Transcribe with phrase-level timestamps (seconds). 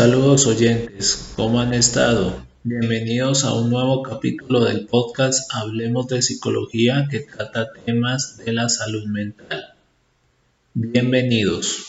[0.00, 2.42] Saludos oyentes, ¿cómo han estado?
[2.62, 8.70] Bienvenidos a un nuevo capítulo del podcast Hablemos de Psicología que trata temas de la
[8.70, 9.74] salud mental.
[10.72, 11.84] Bienvenidos.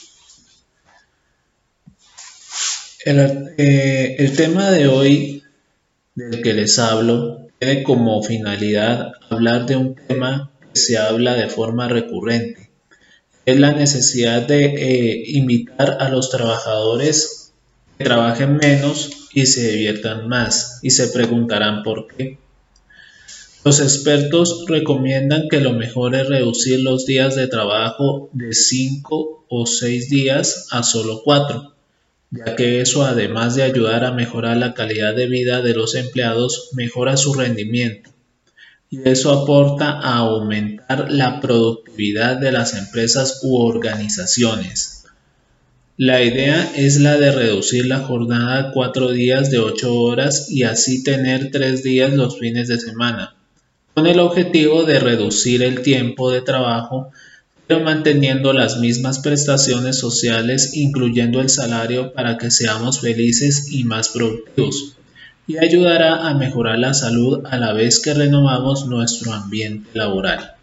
[3.05, 5.43] El, eh, el tema de hoy
[6.13, 11.47] del que les hablo tiene como finalidad hablar de un tema que se habla de
[11.47, 12.71] forma recurrente
[13.45, 17.40] es la necesidad de eh, invitar a los trabajadores
[18.01, 22.37] trabajen menos y se diviertan más y se preguntarán por qué.
[23.63, 29.65] Los expertos recomiendan que lo mejor es reducir los días de trabajo de 5 o
[29.65, 31.73] 6 días a solo 4,
[32.31, 36.69] ya que eso además de ayudar a mejorar la calidad de vida de los empleados,
[36.73, 38.11] mejora su rendimiento
[38.91, 45.00] y eso aporta a aumentar la productividad de las empresas u organizaciones.
[46.03, 50.63] La idea es la de reducir la jornada a cuatro días de ocho horas y
[50.63, 53.35] así tener tres días los fines de semana,
[53.93, 57.11] con el objetivo de reducir el tiempo de trabajo
[57.67, 64.09] pero manteniendo las mismas prestaciones sociales incluyendo el salario para que seamos felices y más
[64.09, 64.95] productivos
[65.45, 70.55] y ayudará a mejorar la salud a la vez que renovamos nuestro ambiente laboral.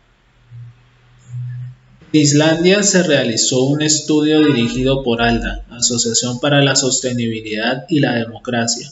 [2.10, 8.14] En Islandia se realizó un estudio dirigido por ALDA, Asociación para la Sostenibilidad y la
[8.14, 8.90] Democracia,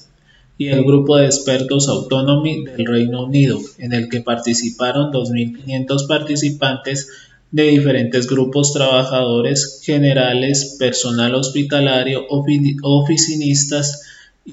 [0.58, 7.08] y el grupo de expertos Autonomy del Reino Unido, en el que participaron 2.500 participantes
[7.50, 14.02] de diferentes grupos trabajadores, generales, personal hospitalario, oficinistas,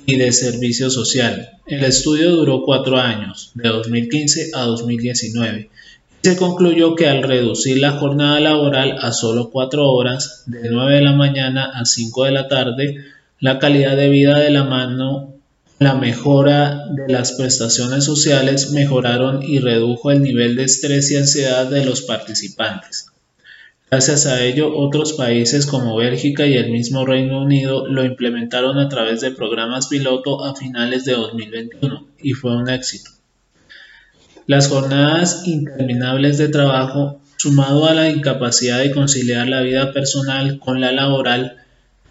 [0.06, 1.52] y de servicio social.
[1.66, 5.70] El estudio duró cuatro años, de 2015 a 2019,
[6.03, 10.96] y se concluyó que al reducir la jornada laboral a solo cuatro horas, de 9
[10.96, 13.04] de la mañana a 5 de la tarde,
[13.42, 15.34] la calidad de vida de la mano,
[15.80, 21.66] la mejora de las prestaciones sociales mejoraron y redujo el nivel de estrés y ansiedad
[21.66, 23.08] de los participantes.
[23.92, 28.88] Gracias a ello, otros países como Bélgica y el mismo Reino Unido lo implementaron a
[28.88, 33.12] través de programas piloto a finales de 2021 y fue un éxito.
[34.46, 40.82] Las jornadas interminables de trabajo, sumado a la incapacidad de conciliar la vida personal con
[40.82, 41.58] la laboral,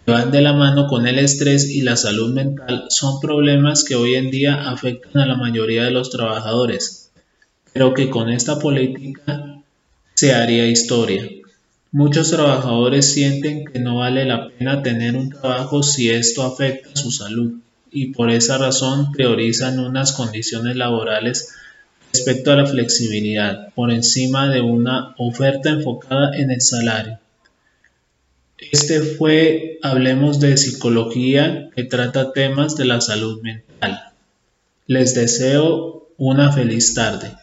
[0.03, 3.95] que van de la mano con el estrés y la salud mental, son problemas que
[3.95, 7.11] hoy en día afectan a la mayoría de los trabajadores,
[7.71, 9.61] pero que con esta política
[10.15, 11.29] se haría historia.
[11.91, 17.11] Muchos trabajadores sienten que no vale la pena tener un trabajo si esto afecta su
[17.11, 17.59] salud
[17.91, 21.53] y por esa razón priorizan unas condiciones laborales
[22.13, 27.19] respecto a la flexibilidad por encima de una oferta enfocada en el salario.
[28.71, 34.13] Este fue Hablemos de Psicología que trata temas de la salud mental.
[34.85, 37.33] Les deseo una feliz tarde.